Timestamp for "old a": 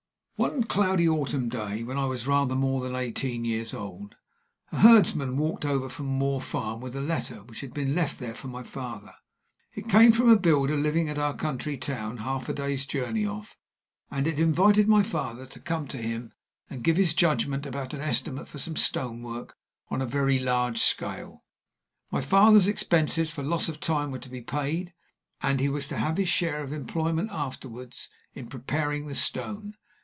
3.75-4.77